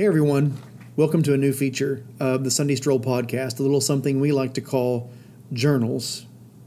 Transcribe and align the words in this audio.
Hey 0.00 0.06
everyone, 0.06 0.56
welcome 0.96 1.22
to 1.24 1.34
a 1.34 1.36
new 1.36 1.52
feature 1.52 2.02
of 2.18 2.42
the 2.42 2.50
Sunday 2.50 2.74
Stroll 2.74 3.00
podcast, 3.00 3.58
a 3.58 3.62
little 3.62 3.82
something 3.82 4.18
we 4.18 4.32
like 4.32 4.54
to 4.54 4.62
call 4.62 5.10
journals. 5.52 6.24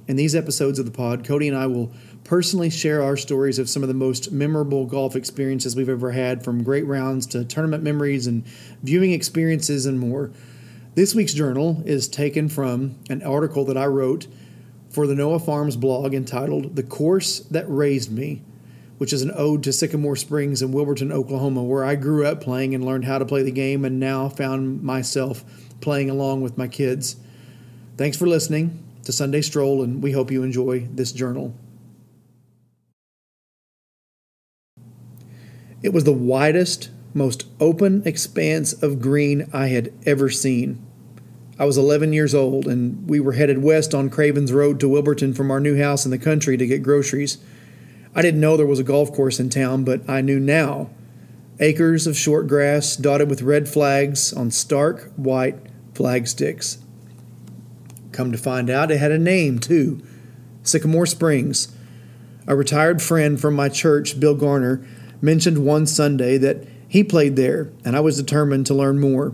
In 0.08 0.18
these 0.18 0.36
episodes 0.36 0.78
of 0.78 0.86
the 0.86 0.92
pod, 0.92 1.26
Cody 1.26 1.48
and 1.48 1.58
I 1.58 1.66
will 1.66 1.92
personally 2.24 2.70
share 2.70 3.02
our 3.02 3.18
stories 3.18 3.58
of 3.58 3.68
some 3.68 3.82
of 3.82 3.88
the 3.88 3.96
most 3.96 4.32
memorable 4.32 4.86
golf 4.86 5.16
experiences 5.16 5.76
we've 5.76 5.90
ever 5.90 6.12
had, 6.12 6.44
from 6.44 6.64
great 6.64 6.86
rounds 6.86 7.26
to 7.26 7.44
tournament 7.44 7.82
memories 7.82 8.28
and 8.28 8.46
viewing 8.84 9.14
experiences 9.14 9.88
and 9.88 10.00
more. 10.00 10.30
This 10.94 11.16
week's 11.16 11.34
journal 11.34 11.82
is 11.88 12.08
taken 12.08 12.50
from 12.50 13.00
an 13.10 13.24
article 13.24 13.66
that 13.66 13.78
I 13.78 13.88
wrote 13.88 14.28
for 14.92 15.08
the 15.08 15.16
Noah 15.16 15.40
Farms 15.40 15.76
blog 15.76 16.14
entitled 16.14 16.76
The 16.76 16.84
Course 16.84 17.40
That 17.40 17.66
Raised 17.68 18.12
Me 18.12 18.44
which 19.04 19.12
is 19.12 19.22
an 19.22 19.34
ode 19.36 19.62
to 19.62 19.74
Sycamore 19.74 20.16
Springs 20.16 20.62
in 20.62 20.72
Wilburton, 20.72 21.12
Oklahoma, 21.12 21.62
where 21.62 21.84
I 21.84 21.96
grew 21.96 22.26
up 22.26 22.40
playing 22.40 22.74
and 22.74 22.86
learned 22.86 23.04
how 23.04 23.18
to 23.18 23.26
play 23.26 23.44
the 23.44 23.52
game 23.52 23.84
and 23.84 24.00
now 24.00 24.30
found 24.30 24.82
myself 24.82 25.44
playing 25.82 26.10
along 26.10 26.40
with 26.40 26.58
my 26.58 26.70
kids. 26.70 27.18
Thanks 27.98 28.16
for 28.16 28.28
listening 28.28 28.82
to 29.04 29.12
Sunday 29.12 29.42
Stroll, 29.42 29.84
and 29.84 30.02
we 30.02 30.14
hope 30.14 30.32
you 30.32 30.42
enjoy 30.42 30.88
this 30.90 31.12
journal. 31.12 31.54
It 35.82 35.92
was 35.92 36.06
the 36.06 36.14
widest, 36.14 36.90
most 37.14 37.46
open 37.60 38.04
expanse 38.06 38.72
of 38.72 39.02
green 39.02 39.50
I 39.52 39.68
had 39.68 39.92
ever 40.06 40.30
seen. 40.30 40.82
I 41.60 41.66
was 41.66 41.78
11 41.78 42.14
years 42.14 42.34
old, 42.34 42.70
and 42.70 43.06
we 43.10 43.20
were 43.20 43.34
headed 43.34 43.62
west 43.62 43.94
on 43.94 44.10
Cravens 44.10 44.54
Road 44.54 44.80
to 44.80 44.88
Wilburton 44.88 45.34
from 45.34 45.52
our 45.52 45.60
new 45.60 45.78
house 45.78 46.06
in 46.06 46.12
the 46.12 46.18
country 46.18 46.56
to 46.56 46.66
get 46.66 46.84
groceries. 46.84 47.38
I 48.16 48.22
didn't 48.22 48.42
know 48.42 48.56
there 48.56 48.66
was 48.66 48.80
a 48.80 48.84
golf 48.84 49.12
course 49.12 49.40
in 49.40 49.50
town, 49.50 49.84
but 49.84 50.08
I 50.08 50.22
knew 50.22 50.40
now. 50.40 50.90
Acres 51.60 52.08
of 52.08 52.18
short 52.18 52.48
grass 52.48 52.96
dotted 52.96 53.30
with 53.30 53.42
red 53.42 53.68
flags 53.68 54.34
on 54.34 54.52
stark 54.52 55.12
white 55.16 55.58
flag 55.94 56.28
sticks. 56.28 56.80
Come 58.12 58.32
to 58.32 58.38
find 58.38 58.70
out, 58.70 58.92
it 58.92 58.98
had 58.98 59.12
a 59.12 59.18
name 59.18 59.60
too 59.60 60.02
Sycamore 60.62 61.06
Springs. 61.06 61.76
A 62.48 62.56
retired 62.56 63.02
friend 63.02 63.40
from 63.40 63.56
my 63.56 63.70
church, 63.70 64.20
Bill 64.20 64.36
Garner, 64.36 64.86
mentioned 65.22 65.66
one 65.66 65.86
Sunday 65.86 66.38
that 66.38 66.68
he 66.88 67.04
played 67.04 67.36
there, 67.36 67.72
and 67.84 67.96
I 67.96 68.02
was 68.02 68.18
determined 68.18 68.68
to 68.68 68.74
learn 68.74 69.00
more. 69.00 69.34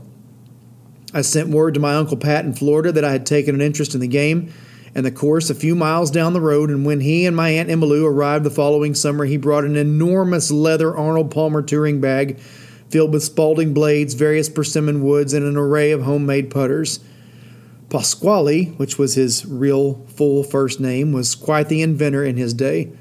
I 1.14 1.22
sent 1.22 1.50
word 1.50 1.74
to 1.74 1.80
my 1.80 1.96
Uncle 1.96 2.18
Pat 2.18 2.46
in 2.46 2.54
Florida 2.54 2.92
that 2.92 3.04
I 3.04 3.12
had 3.12 3.26
taken 3.26 3.56
an 3.56 3.62
interest 3.62 3.96
in 3.96 4.00
the 4.00 4.08
game 4.08 4.54
and 4.96 5.06
the 5.06 5.12
course 5.12 5.50
a 5.50 5.56
few 5.56 5.76
miles 5.76 6.12
down 6.12 6.34
the 6.34 6.42
road. 6.42 6.70
And 6.70 6.86
when 6.86 7.02
he 7.02 7.26
and 7.26 7.36
my 7.36 7.50
Aunt 7.50 7.70
Emmylou 7.70 8.06
arrived 8.06 8.44
the 8.44 8.50
following 8.50 8.96
summer, 8.96 9.26
he 9.26 9.38
brought 9.38 9.66
an 9.66 9.76
enormous 9.76 10.52
leather 10.52 10.96
Arnold 10.96 11.32
Palmer 11.32 11.62
touring 11.62 12.02
bag 12.02 12.40
filled 12.90 13.14
with 13.14 13.24
Spalding 13.24 13.74
blades, 13.74 14.16
various 14.16 14.50
persimmon 14.50 15.04
woods, 15.04 15.34
and 15.34 15.46
an 15.46 15.56
array 15.56 15.92
of 15.92 16.02
homemade 16.02 16.50
putters. 16.50 17.00
Pasquale, 17.90 18.66
which 18.78 18.98
was 18.98 19.16
his 19.16 19.46
real 19.46 20.06
full 20.08 20.44
first 20.44 20.80
name, 20.80 21.12
was 21.12 21.36
quite 21.36 21.70
the 21.70 21.82
inventor 21.82 22.24
in 22.24 22.38
his 22.38 22.54
day. 22.54 22.92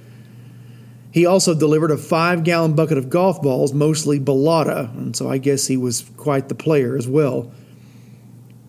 He 1.11 1.25
also 1.27 1.55
delivered 1.55 1.91
a 1.91 1.97
five 1.97 2.45
gallon 2.45 2.75
bucket 2.75 2.99
of 2.99 3.11
golf 3.11 3.41
balls, 3.43 3.73
mostly 3.73 4.21
Balata, 4.21 4.95
and 4.97 5.17
so 5.17 5.29
I 5.29 5.39
guess 5.39 5.67
he 5.67 5.77
was 5.77 6.11
quite 6.17 6.49
the 6.49 6.55
player 6.55 6.97
as 6.97 7.09
well. 7.09 7.51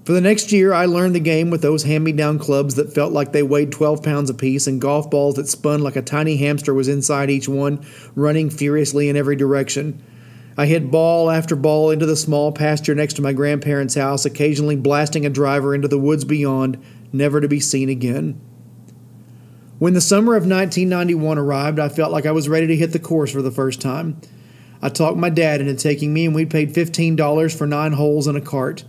For 0.09 0.13
the 0.13 0.21
next 0.21 0.51
year, 0.51 0.73
I 0.73 0.85
learned 0.85 1.13
the 1.13 1.19
game 1.19 1.51
with 1.51 1.61
those 1.61 1.83
hand 1.83 2.03
me 2.03 2.11
down 2.13 2.39
clubs 2.39 2.73
that 2.73 2.95
felt 2.95 3.13
like 3.13 3.31
they 3.31 3.43
weighed 3.43 3.71
12 3.71 4.01
pounds 4.01 4.31
apiece 4.31 4.65
and 4.65 4.81
golf 4.81 5.07
balls 5.11 5.35
that 5.35 5.47
spun 5.47 5.83
like 5.83 5.95
a 5.95 6.01
tiny 6.01 6.37
hamster 6.37 6.73
was 6.73 6.87
inside 6.87 7.29
each 7.29 7.47
one, 7.47 7.85
running 8.15 8.49
furiously 8.49 9.07
in 9.07 9.15
every 9.15 9.35
direction. 9.35 10.01
I 10.57 10.65
hit 10.65 10.89
ball 10.89 11.29
after 11.29 11.55
ball 11.55 11.91
into 11.91 12.07
the 12.07 12.15
small 12.15 12.51
pasture 12.51 12.95
next 12.95 13.17
to 13.17 13.21
my 13.21 13.33
grandparents' 13.33 13.93
house, 13.93 14.25
occasionally 14.25 14.75
blasting 14.75 15.27
a 15.27 15.29
driver 15.29 15.75
into 15.75 15.87
the 15.87 15.99
woods 15.99 16.25
beyond, 16.25 16.83
never 17.13 17.39
to 17.39 17.47
be 17.47 17.59
seen 17.59 17.87
again. 17.87 18.41
When 19.77 19.93
the 19.93 20.01
summer 20.01 20.31
of 20.31 20.41
1991 20.41 21.37
arrived, 21.37 21.77
I 21.77 21.87
felt 21.87 22.11
like 22.11 22.25
I 22.25 22.31
was 22.31 22.49
ready 22.49 22.65
to 22.65 22.75
hit 22.75 22.93
the 22.93 22.99
course 22.99 23.31
for 23.31 23.43
the 23.43 23.51
first 23.51 23.79
time. 23.79 24.19
I 24.81 24.89
talked 24.89 25.19
my 25.19 25.29
dad 25.29 25.61
into 25.61 25.75
taking 25.75 26.11
me, 26.15 26.25
and 26.25 26.33
we 26.33 26.47
paid 26.47 26.73
$15 26.73 27.55
for 27.55 27.67
nine 27.67 27.91
holes 27.91 28.25
and 28.25 28.35
a 28.35 28.41
cart. 28.41 28.85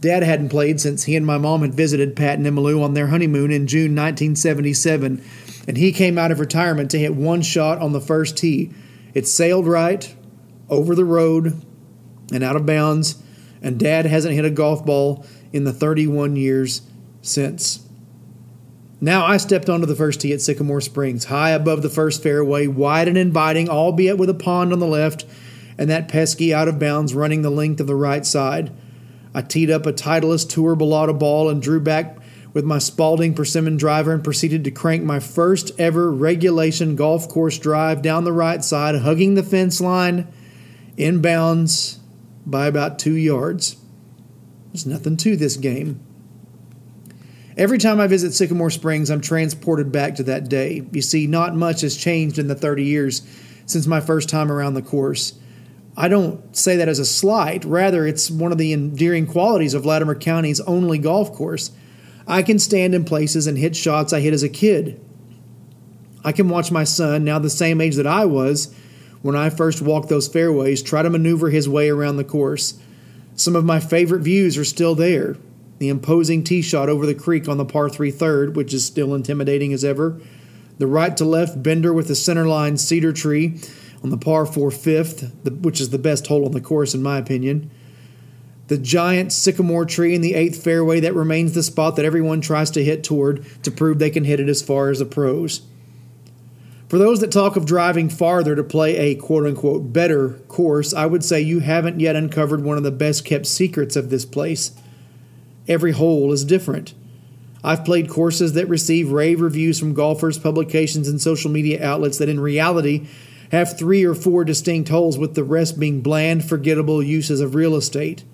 Dad 0.00 0.22
hadn't 0.22 0.50
played 0.50 0.80
since 0.80 1.04
he 1.04 1.16
and 1.16 1.26
my 1.26 1.38
mom 1.38 1.62
had 1.62 1.74
visited 1.74 2.14
Pat 2.14 2.38
and 2.38 2.46
Emmylou 2.46 2.82
on 2.82 2.94
their 2.94 3.08
honeymoon 3.08 3.50
in 3.50 3.66
June 3.66 3.96
1977, 3.96 5.24
and 5.66 5.76
he 5.76 5.92
came 5.92 6.16
out 6.16 6.30
of 6.30 6.38
retirement 6.38 6.90
to 6.92 6.98
hit 6.98 7.14
one 7.14 7.42
shot 7.42 7.78
on 7.78 7.92
the 7.92 8.00
first 8.00 8.36
tee. 8.36 8.70
It 9.12 9.26
sailed 9.26 9.66
right, 9.66 10.14
over 10.68 10.94
the 10.94 11.04
road, 11.04 11.60
and 12.32 12.44
out 12.44 12.56
of 12.56 12.66
bounds, 12.66 13.20
and 13.60 13.78
Dad 13.78 14.06
hasn't 14.06 14.34
hit 14.34 14.44
a 14.44 14.50
golf 14.50 14.86
ball 14.86 15.26
in 15.52 15.64
the 15.64 15.72
31 15.72 16.36
years 16.36 16.82
since. 17.22 17.84
Now 19.00 19.24
I 19.24 19.36
stepped 19.36 19.68
onto 19.68 19.86
the 19.86 19.96
first 19.96 20.20
tee 20.20 20.32
at 20.32 20.40
Sycamore 20.40 20.80
Springs, 20.80 21.24
high 21.24 21.50
above 21.50 21.82
the 21.82 21.88
first 21.88 22.22
fairway, 22.22 22.66
wide 22.66 23.08
and 23.08 23.18
inviting, 23.18 23.68
albeit 23.68 24.18
with 24.18 24.28
a 24.28 24.34
pond 24.34 24.72
on 24.72 24.78
the 24.78 24.86
left, 24.86 25.24
and 25.76 25.90
that 25.90 26.08
pesky 26.08 26.52
out 26.52 26.68
of 26.68 26.78
bounds 26.78 27.14
running 27.14 27.42
the 27.42 27.50
length 27.50 27.80
of 27.80 27.86
the 27.86 27.94
right 27.94 28.26
side. 28.26 28.72
I 29.38 29.40
teed 29.40 29.70
up 29.70 29.86
a 29.86 29.92
Titleist 29.92 30.50
Tour 30.50 30.74
Balata 30.74 31.16
ball 31.16 31.48
and 31.48 31.62
drew 31.62 31.78
back 31.78 32.18
with 32.52 32.64
my 32.64 32.78
Spalding 32.78 33.34
persimmon 33.34 33.76
driver 33.76 34.12
and 34.12 34.24
proceeded 34.24 34.64
to 34.64 34.72
crank 34.72 35.04
my 35.04 35.20
first 35.20 35.70
ever 35.78 36.10
regulation 36.10 36.96
golf 36.96 37.28
course 37.28 37.56
drive 37.56 38.02
down 38.02 38.24
the 38.24 38.32
right 38.32 38.64
side, 38.64 38.96
hugging 38.96 39.34
the 39.34 39.44
fence 39.44 39.80
line 39.80 40.26
inbounds 40.96 41.98
by 42.44 42.66
about 42.66 42.98
two 42.98 43.14
yards. 43.14 43.76
There's 44.72 44.86
nothing 44.86 45.16
to 45.18 45.36
this 45.36 45.56
game. 45.56 46.00
Every 47.56 47.78
time 47.78 48.00
I 48.00 48.08
visit 48.08 48.34
Sycamore 48.34 48.70
Springs, 48.70 49.08
I'm 49.08 49.20
transported 49.20 49.92
back 49.92 50.16
to 50.16 50.24
that 50.24 50.48
day. 50.48 50.84
You 50.90 51.00
see, 51.00 51.28
not 51.28 51.54
much 51.54 51.82
has 51.82 51.96
changed 51.96 52.40
in 52.40 52.48
the 52.48 52.56
30 52.56 52.82
years 52.82 53.22
since 53.66 53.86
my 53.86 54.00
first 54.00 54.28
time 54.28 54.50
around 54.50 54.74
the 54.74 54.82
course. 54.82 55.38
I 55.98 56.06
don't 56.06 56.56
say 56.56 56.76
that 56.76 56.88
as 56.88 57.00
a 57.00 57.04
slight. 57.04 57.64
Rather, 57.64 58.06
it's 58.06 58.30
one 58.30 58.52
of 58.52 58.58
the 58.58 58.72
endearing 58.72 59.26
qualities 59.26 59.74
of 59.74 59.84
Latimer 59.84 60.14
County's 60.14 60.60
only 60.60 60.96
golf 60.96 61.32
course. 61.32 61.72
I 62.24 62.42
can 62.44 62.60
stand 62.60 62.94
in 62.94 63.04
places 63.04 63.48
and 63.48 63.58
hit 63.58 63.74
shots 63.74 64.12
I 64.12 64.20
hit 64.20 64.32
as 64.32 64.44
a 64.44 64.48
kid. 64.48 65.04
I 66.24 66.30
can 66.30 66.48
watch 66.48 66.70
my 66.70 66.84
son, 66.84 67.24
now 67.24 67.40
the 67.40 67.50
same 67.50 67.80
age 67.80 67.96
that 67.96 68.06
I 68.06 68.26
was 68.26 68.72
when 69.22 69.34
I 69.34 69.50
first 69.50 69.82
walked 69.82 70.08
those 70.08 70.28
fairways, 70.28 70.82
try 70.82 71.02
to 71.02 71.10
maneuver 71.10 71.50
his 71.50 71.68
way 71.68 71.88
around 71.88 72.16
the 72.16 72.24
course. 72.24 72.80
Some 73.34 73.56
of 73.56 73.64
my 73.64 73.80
favorite 73.80 74.22
views 74.22 74.56
are 74.56 74.64
still 74.64 74.94
there. 74.94 75.36
The 75.78 75.88
imposing 75.88 76.44
tee 76.44 76.62
shot 76.62 76.88
over 76.88 77.06
the 77.06 77.14
creek 77.14 77.48
on 77.48 77.56
the 77.56 77.64
par 77.64 77.88
3 77.88 78.12
third, 78.12 78.54
which 78.54 78.72
is 78.72 78.86
still 78.86 79.16
intimidating 79.16 79.72
as 79.72 79.84
ever. 79.84 80.20
The 80.78 80.86
right 80.86 81.16
to 81.16 81.24
left 81.24 81.60
bender 81.60 81.92
with 81.92 82.06
the 82.06 82.14
centerline 82.14 82.78
cedar 82.78 83.12
tree 83.12 83.60
on 84.02 84.10
the 84.10 84.18
par 84.18 84.46
4 84.46 84.70
fifth, 84.70 85.32
which 85.60 85.80
is 85.80 85.90
the 85.90 85.98
best 85.98 86.26
hole 86.26 86.44
on 86.44 86.52
the 86.52 86.60
course, 86.60 86.94
in 86.94 87.02
my 87.02 87.18
opinion. 87.18 87.70
The 88.68 88.78
giant 88.78 89.32
sycamore 89.32 89.86
tree 89.86 90.14
in 90.14 90.20
the 90.20 90.34
eighth 90.34 90.62
fairway 90.62 91.00
that 91.00 91.14
remains 91.14 91.54
the 91.54 91.62
spot 91.62 91.96
that 91.96 92.04
everyone 92.04 92.40
tries 92.40 92.70
to 92.72 92.84
hit 92.84 93.02
toward 93.02 93.44
to 93.62 93.70
prove 93.70 93.98
they 93.98 94.10
can 94.10 94.24
hit 94.24 94.40
it 94.40 94.48
as 94.48 94.62
far 94.62 94.90
as 94.90 94.98
the 94.98 95.06
pros. 95.06 95.62
For 96.88 96.98
those 96.98 97.20
that 97.20 97.32
talk 97.32 97.56
of 97.56 97.66
driving 97.66 98.08
farther 98.08 98.54
to 98.54 98.62
play 98.62 98.96
a 98.96 99.14
quote 99.14 99.46
unquote 99.46 99.92
better 99.92 100.30
course, 100.48 100.94
I 100.94 101.06
would 101.06 101.24
say 101.24 101.40
you 101.40 101.60
haven't 101.60 102.00
yet 102.00 102.16
uncovered 102.16 102.62
one 102.62 102.76
of 102.76 102.82
the 102.82 102.90
best 102.90 103.24
kept 103.24 103.46
secrets 103.46 103.96
of 103.96 104.10
this 104.10 104.24
place. 104.24 104.72
Every 105.66 105.92
hole 105.92 106.32
is 106.32 106.44
different. 106.44 106.94
I've 107.62 107.84
played 107.84 108.08
courses 108.08 108.54
that 108.54 108.68
receive 108.68 109.10
rave 109.10 109.40
reviews 109.40 109.78
from 109.78 109.92
golfers, 109.92 110.38
publications, 110.38 111.08
and 111.08 111.20
social 111.20 111.50
media 111.50 111.84
outlets 111.84 112.18
that 112.18 112.28
in 112.28 112.40
reality 112.40 113.06
have 113.50 113.78
three 113.78 114.04
or 114.04 114.14
four 114.14 114.44
distinct 114.44 114.88
holes, 114.88 115.18
with 115.18 115.34
the 115.34 115.44
rest 115.44 115.78
being 115.78 116.00
bland, 116.00 116.44
forgettable 116.44 117.02
uses 117.02 117.40
of 117.40 117.54
real 117.54 117.74
estate. 117.74 118.24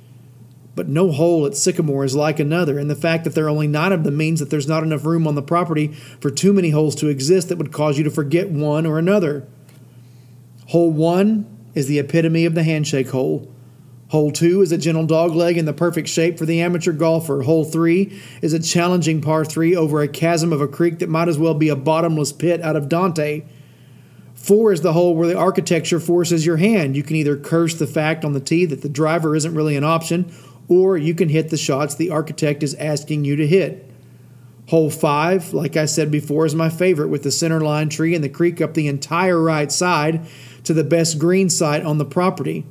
But 0.75 0.89
no 0.89 1.13
hole 1.13 1.47
at 1.47 1.57
Sycamore 1.57 2.05
is 2.05 2.17
like 2.17 2.41
another, 2.41 2.79
and 2.79 2.91
the 2.91 2.97
fact 2.97 3.25
that 3.25 3.35
there 3.35 3.47
are 3.47 3.51
only 3.51 3.69
nine 3.69 3.93
of 3.93 4.03
them 4.03 4.17
means 4.17 4.41
that 4.41 4.51
there's 4.51 4.67
not 4.67 4.83
enough 4.83 5.05
room 5.05 5.27
on 5.27 5.37
the 5.37 5.43
property 5.43 5.89
for 6.21 6.31
too 6.31 6.53
many 6.53 6.71
holes 6.71 6.97
to 6.97 7.09
exist 7.09 7.49
that 7.49 7.59
would 7.59 7.73
cause 7.73 7.97
you 7.97 8.05
to 8.05 8.11
forget 8.11 8.51
one 8.51 8.87
or 8.87 8.99
another. 8.99 9.47
Hole 10.69 10.91
1 10.91 11.71
is 11.75 11.87
the 11.87 11.99
epitome 11.99 12.45
of 12.45 12.55
the 12.55 12.63
handshake 12.63 13.11
hole. 13.11 13.51
Hole 14.09 14.31
2 14.31 14.63
is 14.63 14.73
a 14.73 14.79
gentle 14.79 15.07
dogleg 15.07 15.57
in 15.57 15.65
the 15.65 15.73
perfect 15.73 16.09
shape 16.09 16.39
for 16.39 16.47
the 16.47 16.61
amateur 16.61 16.93
golfer. 16.93 17.43
Hole 17.43 17.65
3 17.65 18.21
is 18.43 18.53
a 18.53 18.61
challenging 18.61 19.21
par 19.21 19.45
3 19.45 19.77
over 19.77 20.01
a 20.01 20.09
chasm 20.09 20.53
of 20.53 20.61
a 20.61 20.69
creek 20.69 20.99
that 20.99 21.09
might 21.09 21.29
as 21.29 21.39
well 21.39 21.55
be 21.55 21.69
a 21.69 21.77
bottomless 21.77 22.33
pit 22.33 22.61
out 22.63 22.77
of 22.77 22.89
Dante. 22.89 23.43
Four 24.45 24.73
is 24.73 24.83
the 24.83 24.93
hole 24.93 25.17
where 25.17 25.27
the 25.27 25.39
architecture 25.39 25.99
forces 25.99 26.45
your 26.45 26.59
hand. 26.59 26.97
You 26.97 27.03
can 27.03 27.17
either 27.17 27.35
curse 27.35 27.73
the 27.73 27.87
fact 27.87 28.27
on 28.27 28.35
the 28.35 28.41
tee 28.41 28.67
that 28.67 28.83
the 28.83 28.91
driver 28.91 29.35
isn't 29.35 29.55
really 29.55 29.75
an 29.75 29.85
option, 29.85 30.31
or 30.69 30.99
you 30.99 31.15
can 31.15 31.31
hit 31.31 31.49
the 31.49 31.57
shots 31.57 31.95
the 31.95 32.11
architect 32.11 32.63
is 32.63 32.75
asking 32.75 33.25
you 33.25 33.37
to 33.37 33.47
hit. 33.47 33.91
Hole 34.69 34.91
5, 34.91 35.55
like 35.55 35.79
I 35.79 35.87
said 35.87 36.11
before, 36.11 36.45
is 36.45 36.55
my 36.55 36.69
favorite 36.69 37.09
with 37.09 37.23
the 37.23 37.31
center 37.31 37.63
line 37.63 37.89
tree 37.89 38.15
and 38.15 38.23
the 38.23 38.29
creek 38.29 38.61
up 38.61 38.75
the 38.75 38.87
entire 38.87 39.41
right 39.41 39.73
side 39.73 40.27
to 40.65 40.75
the 40.75 40.85
best 40.85 41.19
green 41.19 41.49
site 41.49 41.83
on 41.83 41.97
the 41.97 42.05
property. 42.05 42.67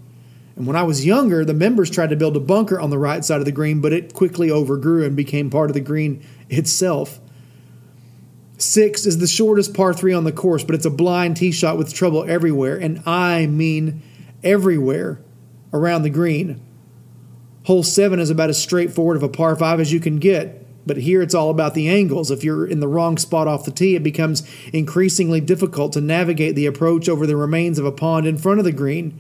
And 0.56 0.68
when 0.68 0.76
I 0.76 0.84
was 0.84 1.08
younger, 1.08 1.44
the 1.44 1.56
members 1.56 1.90
tried 1.90 2.12
to 2.12 2.16
build 2.16 2.38
a 2.38 2.40
bunker 2.40 2.80
on 2.80 2.92
the 2.92 3.00
right 3.00 3.26
side 3.26 3.40
of 3.40 3.46
the 3.46 3.52
green, 3.52 3.82
but 3.82 3.94
it 3.94 4.14
quickly 4.14 4.52
overgrew 4.52 5.04
and 5.04 5.16
became 5.16 5.50
part 5.50 5.72
of 5.72 5.74
the 5.74 5.82
green 5.82 6.24
itself. 6.52 7.20
Six 8.64 9.06
is 9.06 9.18
the 9.18 9.28
shortest 9.28 9.74
par 9.74 9.94
three 9.94 10.14
on 10.14 10.24
the 10.24 10.32
course, 10.32 10.64
but 10.64 10.74
it's 10.74 10.86
a 10.86 10.90
blind 10.90 11.36
tee 11.36 11.52
shot 11.52 11.78
with 11.78 11.94
trouble 11.94 12.24
everywhere, 12.28 12.78
and 12.78 13.04
I 13.06 13.46
mean 13.46 14.02
everywhere 14.42 15.20
around 15.74 16.04
the 16.04 16.10
green. 16.10 16.62
Hole 17.66 17.84
seven 17.84 18.20
is 18.20 18.30
about 18.30 18.50
as 18.50 18.62
straightforward 18.62 19.18
of 19.18 19.24
a 19.24 19.28
par 19.28 19.58
five 19.58 19.82
as 19.82 19.92
you 19.92 20.00
can 20.00 20.18
get, 20.18 20.66
but 20.88 20.98
here 20.98 21.22
it's 21.22 21.36
all 21.36 21.50
about 21.50 21.74
the 21.74 21.90
angles. 21.90 22.32
If 22.32 22.46
you're 22.46 22.66
in 22.66 22.80
the 22.80 22.88
wrong 22.88 23.18
spot 23.18 23.50
off 23.50 23.66
the 23.66 23.72
tee, 23.72 23.96
it 23.96 24.04
becomes 24.04 24.44
increasingly 24.72 25.42
difficult 25.42 25.92
to 25.94 26.02
navigate 26.02 26.56
the 26.56 26.66
approach 26.66 27.10
over 27.10 27.28
the 27.28 27.36
remains 27.36 27.78
of 27.78 27.86
a 27.86 27.92
pond 27.92 28.26
in 28.26 28.38
front 28.38 28.60
of 28.60 28.66
the 28.66 28.72
green. 28.72 29.20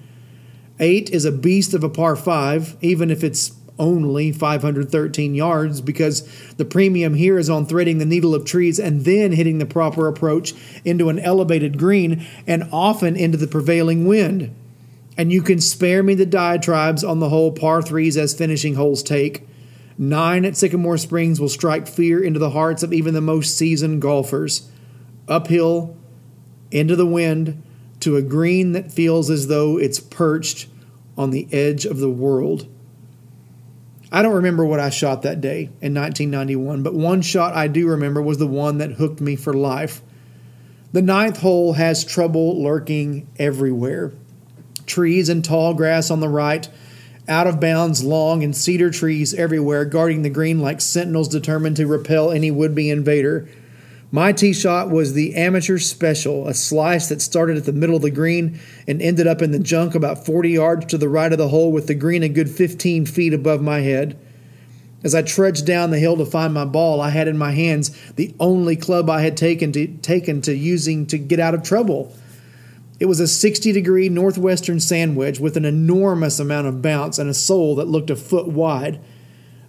Eight 0.80 1.10
is 1.10 1.25
a 1.25 1.31
beast 1.34 1.74
of 1.74 1.84
a 1.84 1.89
par 1.89 2.16
five, 2.16 2.78
even 2.80 3.12
if 3.12 3.25
it's 3.25 3.50
only 3.80 4.31
513 4.31 5.36
yards, 5.36 5.81
because 5.81 6.22
the 6.58 6.66
premium 6.66 7.16
here 7.16 7.38
is 7.38 7.50
on 7.50 7.66
threading 7.66 7.98
the 7.98 8.06
needle 8.06 8.36
of 8.36 8.46
trees 8.46 8.80
and 8.80 9.06
then 9.06 9.31
hitting 9.31 9.58
the 9.58 9.66
proper 9.66 10.08
approach 10.08 10.54
into 10.86 11.10
an 11.10 11.20
elevated 11.20 11.78
green 11.78 12.25
and 12.46 12.70
often 12.72 13.16
into 13.16 13.38
the 13.38 13.48
prevailing 13.48 14.06
wind. 14.06 14.54
And 15.18 15.31
you 15.31 15.42
can 15.42 15.60
spare 15.60 16.04
me 16.04 16.16
the 16.16 16.25
diatribes 16.25 17.04
on 17.04 17.20
the 17.20 17.30
whole 17.30 17.52
par 17.52 17.81
threes 17.81 18.18
as 18.18 18.34
finishing 18.34 18.75
holes 18.75 19.04
take. 19.04 19.48
Nine 19.98 20.44
at 20.46 20.58
Sycamore 20.58 20.98
Springs 20.98 21.40
will 21.40 21.50
strike 21.50 21.88
fear 21.88 22.24
into 22.24 22.40
the 22.40 22.52
hearts 22.52 22.81
of 22.81 22.94
even 22.94 23.14
the 23.14 23.22
most 23.22 23.56
seasoned 23.56 24.02
golfers. 24.02 24.70
Uphill, 25.28 25.96
into 26.72 26.96
the 26.96 27.06
wind, 27.06 27.62
to 28.00 28.18
a 28.18 28.22
green 28.22 28.72
that 28.74 28.92
feels 28.92 29.30
as 29.30 29.48
though 29.48 29.78
it's 29.78 30.00
perched 30.00 30.68
on 31.18 31.30
the 31.30 31.48
edge 31.52 31.86
of 31.86 32.00
the 32.00 32.10
world. 32.10 32.68
I 34.13 34.21
don't 34.21 34.36
remember 34.36 34.63
what 34.63 34.80
I 34.80 34.92
shot 34.92 35.24
that 35.24 35.42
day 35.42 35.63
in 35.81 35.94
1991, 35.94 36.83
but 36.83 36.94
one 36.94 37.21
shot 37.21 37.54
I 37.54 37.68
do 37.68 37.88
remember 37.89 38.21
was 38.21 38.38
the 38.38 38.48
one 38.48 38.77
that 38.77 38.94
hooked 38.94 39.19
me 39.19 39.36
for 39.36 39.54
life. 39.54 40.01
The 40.94 41.01
ninth 41.01 41.39
hole 41.39 41.74
has 41.74 42.06
trouble 42.06 42.63
lurking 42.63 43.27
everywhere 43.38 44.13
trees 44.86 45.30
and 45.30 45.44
tall 45.44 45.74
grass 45.74 46.12
on 46.12 46.19
the 46.19 46.30
right, 46.30 46.68
out 47.27 47.48
of 47.48 47.60
bounds 47.60 48.04
long 48.04 48.44
and 48.44 48.56
cedar 48.56 48.92
trees 48.92 49.33
everywhere, 49.33 49.86
guarding 49.86 50.21
the 50.21 50.30
green 50.30 50.60
like 50.60 50.81
sentinels 50.81 51.30
determined 51.30 51.77
to 51.77 51.88
repel 51.88 52.31
any 52.31 52.51
would 52.51 52.75
be 52.75 52.89
invader. 52.89 53.48
My 54.13 54.31
tee 54.31 54.54
shot 54.54 54.92
was 54.92 55.13
the 55.13 55.33
amateur 55.33 55.80
special, 55.80 56.48
a 56.48 56.54
slice 56.54 57.10
that 57.10 57.19
started 57.19 57.57
at 57.57 57.65
the 57.65 57.74
middle 57.74 57.95
of 57.95 58.04
the 58.04 58.12
green 58.12 58.60
and 58.88 59.01
ended 59.01 59.25
up 59.25 59.42
in 59.42 59.50
the 59.50 59.57
junk 59.57 59.95
about 59.95 60.24
40 60.24 60.51
yards 60.51 60.86
to 60.86 61.00
the 61.00 61.10
right 61.10 61.31
of 61.31 61.39
the 61.39 61.48
hole 61.48 61.71
with 61.71 61.88
the 61.88 61.95
green 61.95 62.21
a 62.21 62.30
good 62.30 62.48
15 62.48 63.07
feet 63.07 63.33
above 63.33 63.63
my 63.63 63.80
head. 63.80 64.15
As 65.04 65.15
I 65.15 65.24
trudged 65.24 65.65
down 65.65 65.89
the 65.89 65.98
hill 65.98 66.15
to 66.18 66.27
find 66.27 66.54
my 66.54 66.63
ball, 66.63 67.01
I 67.01 67.10
had 67.10 67.27
in 67.27 67.39
my 67.39 67.54
hands 67.54 67.89
the 68.12 68.36
only 68.39 68.75
club 68.75 69.10
I 69.10 69.21
had 69.21 69.36
taken 69.36 69.71
to, 69.71 69.88
taken 69.88 70.44
to 70.44 70.54
using 70.54 71.07
to 71.07 71.18
get 71.18 71.39
out 71.39 71.56
of 71.56 71.63
trouble. 71.63 72.15
It 73.00 73.07
was 73.07 73.19
a 73.19 73.27
60 73.27 73.71
degree 73.71 74.10
northwestern 74.10 74.80
sand 74.80 75.15
wedge 75.15 75.39
with 75.39 75.57
an 75.57 75.65
enormous 75.65 76.39
amount 76.39 76.68
of 76.68 76.83
bounce 76.83 77.18
and 77.18 77.31
a 77.31 77.33
sole 77.33 77.74
that 77.77 77.88
looked 77.88 78.12
a 78.12 78.15
foot 78.15 78.48
wide. 78.48 79.00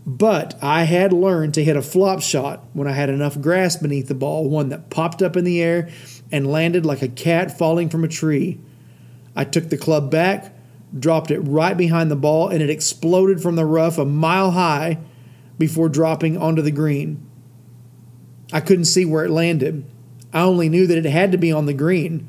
But 0.06 0.59
I 0.62 0.85
had 0.85 1.12
learned 1.15 1.55
to 1.55 1.65
hit 1.65 1.77
a 1.77 1.83
flop 1.83 2.21
shot 2.21 2.65
when 2.75 2.87
I 2.87 2.93
had 2.93 3.09
enough 3.09 3.41
grass 3.41 3.77
beneath 3.77 4.09
the 4.09 4.15
ball, 4.15 4.49
one 4.49 4.69
that 4.69 4.91
popped 4.91 5.23
up 5.23 5.37
in 5.37 5.45
the 5.45 5.62
air 5.62 5.89
and 6.31 6.51
landed 6.51 6.85
like 6.85 7.01
a 7.01 7.09
cat 7.09 7.56
falling 7.56 7.89
from 7.89 8.05
a 8.05 8.09
tree. 8.09 8.61
I 9.35 9.45
took 9.45 9.71
the 9.71 9.79
club 9.79 10.11
back, 10.11 10.55
dropped 10.97 11.31
it 11.31 11.41
right 11.41 11.77
behind 11.77 12.11
the 12.11 12.17
ball, 12.17 12.49
and 12.49 12.62
it 12.62 12.69
exploded 12.69 13.41
from 13.41 13.56
the 13.56 13.65
rough 13.65 13.97
a 13.97 14.05
mile 14.05 14.51
high 14.51 14.99
before 15.59 15.89
dropping 15.89 16.37
onto 16.37 16.61
the 16.61 16.71
green. 16.71 17.27
I 18.53 18.61
couldn't 18.61 18.85
see 18.85 19.06
where 19.06 19.25
it 19.25 19.31
landed. 19.31 19.85
I 20.35 20.43
only 20.43 20.69
knew 20.69 20.87
that 20.87 20.99
it 20.99 21.06
had 21.06 21.33
to 21.33 21.39
be 21.39 21.51
on 21.51 21.65
the 21.65 21.73
green. 21.73 22.29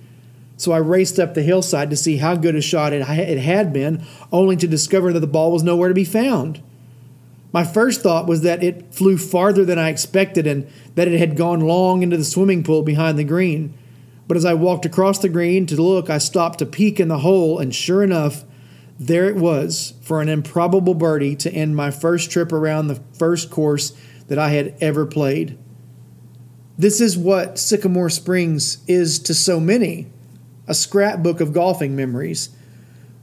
So 0.58 0.72
I 0.72 0.78
raced 0.78 1.20
up 1.20 1.34
the 1.34 1.44
hillside 1.44 1.90
to 1.90 1.98
see 1.98 2.18
how 2.18 2.36
good 2.36 2.56
a 2.56 2.62
shot 2.62 2.94
it 2.94 3.04
had 3.04 3.74
been, 3.74 4.06
only 4.32 4.56
to 4.56 4.68
discover 4.68 5.12
that 5.12 5.20
the 5.20 5.28
ball 5.28 5.52
was 5.52 5.64
nowhere 5.64 5.90
to 5.90 5.94
be 5.94 6.06
found. 6.06 6.64
My 7.56 7.64
first 7.64 8.02
thought 8.02 8.28
was 8.28 8.42
that 8.42 8.62
it 8.62 8.94
flew 8.94 9.18
farther 9.18 9.64
than 9.64 9.80
I 9.80 9.88
expected 9.88 10.46
and 10.46 10.68
that 10.96 11.08
it 11.08 11.18
had 11.18 11.38
gone 11.38 11.62
long 11.62 12.04
into 12.04 12.18
the 12.18 12.26
swimming 12.26 12.66
pool 12.66 12.84
behind 12.84 13.18
the 13.18 13.24
green. 13.24 13.74
But 14.28 14.36
as 14.36 14.44
I 14.44 14.54
walked 14.54 14.86
across 14.86 15.20
the 15.20 15.30
green 15.30 15.66
to 15.68 15.82
look, 15.82 16.10
I 16.10 16.18
stopped 16.18 16.60
to 16.60 16.66
peek 16.66 17.00
in 17.00 17.08
the 17.08 17.20
hole, 17.20 17.58
and 17.58 17.74
sure 17.74 18.04
enough, 18.04 18.44
there 19.00 19.30
it 19.30 19.38
was 19.38 19.94
for 20.02 20.22
an 20.22 20.28
improbable 20.28 20.96
birdie 20.96 21.38
to 21.38 21.54
end 21.54 21.78
my 21.78 21.92
first 21.92 22.30
trip 22.30 22.52
around 22.52 22.88
the 22.88 23.02
first 23.18 23.50
course 23.50 23.94
that 24.28 24.38
I 24.38 24.50
had 24.50 24.76
ever 24.82 25.06
played. 25.06 25.58
This 26.78 27.00
is 27.00 27.18
what 27.18 27.58
Sycamore 27.58 28.10
Springs 28.10 28.80
is 28.86 29.18
to 29.20 29.34
so 29.34 29.62
many 29.62 30.08
a 30.68 30.74
scrapbook 30.74 31.40
of 31.40 31.54
golfing 31.54 31.96
memories. 31.96 32.50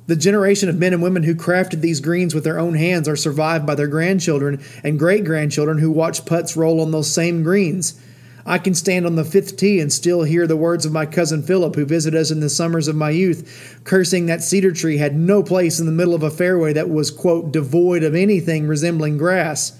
The 0.06 0.16
generation 0.16 0.68
of 0.68 0.78
men 0.78 0.92
and 0.92 1.02
women 1.02 1.22
who 1.22 1.34
crafted 1.34 1.80
these 1.80 2.00
greens 2.00 2.34
with 2.34 2.44
their 2.44 2.58
own 2.58 2.74
hands 2.74 3.08
are 3.08 3.16
survived 3.16 3.66
by 3.66 3.76
their 3.76 3.86
grandchildren 3.86 4.62
and 4.82 4.98
great 4.98 5.24
grandchildren 5.24 5.78
who 5.78 5.90
watch 5.90 6.26
putts 6.26 6.56
roll 6.56 6.80
on 6.80 6.90
those 6.90 7.12
same 7.12 7.42
greens. 7.42 8.00
I 8.44 8.58
can 8.58 8.74
stand 8.74 9.06
on 9.06 9.14
the 9.14 9.24
fifth 9.24 9.56
tee 9.56 9.78
and 9.78 9.92
still 9.92 10.24
hear 10.24 10.48
the 10.48 10.56
words 10.56 10.84
of 10.84 10.90
my 10.90 11.06
cousin 11.06 11.44
Philip, 11.44 11.76
who 11.76 11.84
visited 11.84 12.18
us 12.18 12.32
in 12.32 12.40
the 12.40 12.48
summers 12.48 12.88
of 12.88 12.96
my 12.96 13.10
youth, 13.10 13.80
cursing 13.84 14.26
that 14.26 14.42
cedar 14.42 14.72
tree 14.72 14.96
had 14.96 15.14
no 15.14 15.44
place 15.44 15.78
in 15.78 15.86
the 15.86 15.92
middle 15.92 16.14
of 16.14 16.24
a 16.24 16.30
fairway 16.30 16.72
that 16.72 16.90
was, 16.90 17.12
quote, 17.12 17.52
devoid 17.52 18.02
of 18.02 18.16
anything 18.16 18.66
resembling 18.66 19.16
grass. 19.16 19.78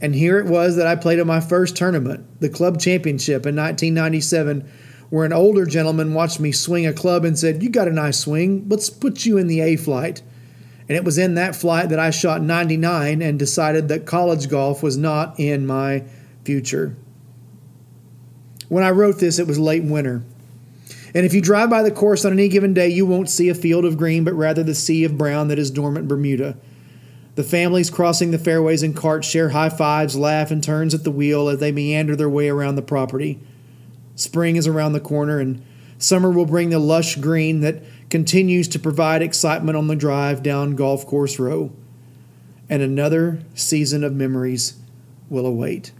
And 0.00 0.14
here 0.14 0.38
it 0.38 0.46
was 0.46 0.74
that 0.76 0.88
I 0.88 0.96
played 0.96 1.20
at 1.20 1.26
my 1.26 1.40
first 1.40 1.76
tournament, 1.76 2.40
the 2.40 2.48
club 2.48 2.80
championship 2.80 3.46
in 3.46 3.54
1997 3.54 4.68
where 5.10 5.24
an 5.24 5.32
older 5.32 5.66
gentleman 5.66 6.14
watched 6.14 6.40
me 6.40 6.52
swing 6.52 6.86
a 6.86 6.92
club 6.92 7.24
and 7.24 7.38
said, 7.38 7.62
You 7.62 7.68
got 7.68 7.88
a 7.88 7.92
nice 7.92 8.18
swing. 8.18 8.66
Let's 8.68 8.90
put 8.90 9.24
you 9.24 9.38
in 9.38 9.46
the 9.46 9.60
A 9.60 9.76
flight. 9.76 10.22
And 10.88 10.96
it 10.96 11.04
was 11.04 11.18
in 11.18 11.34
that 11.34 11.56
flight 11.56 11.88
that 11.88 11.98
I 11.98 12.10
shot 12.10 12.42
99 12.42 13.20
and 13.20 13.38
decided 13.38 13.88
that 13.88 14.06
college 14.06 14.48
golf 14.48 14.82
was 14.82 14.96
not 14.96 15.38
in 15.38 15.66
my 15.66 16.04
future. 16.44 16.96
When 18.68 18.84
I 18.84 18.90
wrote 18.90 19.18
this, 19.18 19.38
it 19.38 19.46
was 19.46 19.58
late 19.58 19.82
winter. 19.82 20.22
And 21.14 21.24
if 21.24 21.32
you 21.32 21.40
drive 21.40 21.70
by 21.70 21.82
the 21.82 21.90
course 21.90 22.24
on 22.24 22.32
any 22.32 22.48
given 22.48 22.74
day, 22.74 22.88
you 22.88 23.06
won't 23.06 23.30
see 23.30 23.48
a 23.48 23.54
field 23.54 23.84
of 23.84 23.96
green, 23.96 24.22
but 24.22 24.34
rather 24.34 24.62
the 24.62 24.74
sea 24.74 25.02
of 25.04 25.18
brown 25.18 25.48
that 25.48 25.58
is 25.58 25.70
dormant 25.70 26.08
Bermuda. 26.08 26.56
The 27.36 27.42
families 27.42 27.90
crossing 27.90 28.30
the 28.30 28.38
fairways 28.38 28.82
in 28.82 28.94
carts 28.94 29.28
share 29.28 29.50
high 29.50 29.68
fives, 29.68 30.16
laugh, 30.16 30.50
and 30.50 30.62
turns 30.62 30.94
at 30.94 31.04
the 31.04 31.10
wheel 31.10 31.48
as 31.48 31.58
they 31.58 31.72
meander 31.72 32.16
their 32.16 32.30
way 32.30 32.48
around 32.48 32.76
the 32.76 32.82
property. 32.82 33.40
Spring 34.16 34.56
is 34.56 34.66
around 34.66 34.94
the 34.94 35.00
corner, 35.00 35.38
and 35.38 35.62
summer 35.98 36.30
will 36.30 36.46
bring 36.46 36.70
the 36.70 36.78
lush 36.78 37.16
green 37.16 37.60
that 37.60 37.82
continues 38.10 38.66
to 38.68 38.78
provide 38.78 39.22
excitement 39.22 39.76
on 39.76 39.86
the 39.86 39.96
drive 39.96 40.42
down 40.42 40.74
Golf 40.74 41.06
Course 41.06 41.38
Row. 41.38 41.70
And 42.68 42.82
another 42.82 43.40
season 43.54 44.02
of 44.02 44.14
memories 44.14 44.78
will 45.28 45.46
await. 45.46 45.92